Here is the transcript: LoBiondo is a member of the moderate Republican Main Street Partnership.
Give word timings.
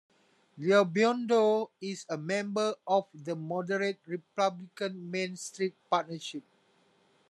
LoBiondo 0.57 1.69
is 1.79 2.07
a 2.09 2.17
member 2.17 2.73
of 2.87 3.05
the 3.13 3.35
moderate 3.35 3.99
Republican 4.07 5.11
Main 5.11 5.35
Street 5.35 5.75
Partnership. 5.91 6.41